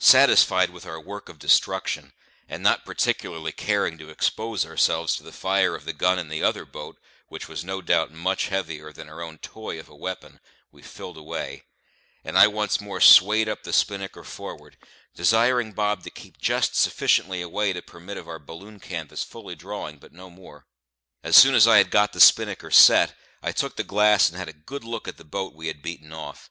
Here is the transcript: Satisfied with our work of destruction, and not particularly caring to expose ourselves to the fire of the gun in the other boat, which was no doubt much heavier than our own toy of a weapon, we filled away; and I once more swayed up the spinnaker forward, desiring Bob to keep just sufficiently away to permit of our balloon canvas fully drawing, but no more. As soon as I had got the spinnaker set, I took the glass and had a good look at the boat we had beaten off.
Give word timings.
Satisfied 0.00 0.70
with 0.70 0.84
our 0.86 1.00
work 1.00 1.28
of 1.28 1.38
destruction, 1.38 2.12
and 2.48 2.64
not 2.64 2.84
particularly 2.84 3.52
caring 3.52 3.96
to 3.98 4.10
expose 4.10 4.66
ourselves 4.66 5.14
to 5.14 5.22
the 5.22 5.30
fire 5.30 5.76
of 5.76 5.84
the 5.84 5.92
gun 5.92 6.18
in 6.18 6.28
the 6.28 6.42
other 6.42 6.64
boat, 6.64 6.98
which 7.28 7.46
was 7.46 7.62
no 7.62 7.80
doubt 7.80 8.10
much 8.10 8.48
heavier 8.48 8.92
than 8.92 9.08
our 9.08 9.22
own 9.22 9.38
toy 9.38 9.78
of 9.78 9.88
a 9.88 9.94
weapon, 9.94 10.40
we 10.72 10.82
filled 10.82 11.16
away; 11.16 11.62
and 12.24 12.36
I 12.36 12.48
once 12.48 12.80
more 12.80 13.00
swayed 13.00 13.48
up 13.48 13.62
the 13.62 13.72
spinnaker 13.72 14.24
forward, 14.24 14.76
desiring 15.14 15.70
Bob 15.74 16.02
to 16.02 16.10
keep 16.10 16.38
just 16.38 16.74
sufficiently 16.74 17.40
away 17.40 17.72
to 17.72 17.80
permit 17.80 18.16
of 18.16 18.26
our 18.26 18.40
balloon 18.40 18.80
canvas 18.80 19.22
fully 19.22 19.54
drawing, 19.54 19.98
but 19.98 20.10
no 20.12 20.28
more. 20.28 20.66
As 21.22 21.36
soon 21.36 21.54
as 21.54 21.68
I 21.68 21.78
had 21.78 21.92
got 21.92 22.12
the 22.12 22.18
spinnaker 22.18 22.72
set, 22.72 23.14
I 23.44 23.52
took 23.52 23.76
the 23.76 23.84
glass 23.84 24.28
and 24.28 24.38
had 24.38 24.48
a 24.48 24.52
good 24.52 24.82
look 24.82 25.06
at 25.06 25.18
the 25.18 25.24
boat 25.24 25.54
we 25.54 25.68
had 25.68 25.82
beaten 25.82 26.12
off. 26.12 26.50